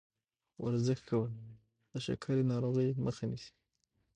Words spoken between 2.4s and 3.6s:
ناروغۍ مخه نیسي.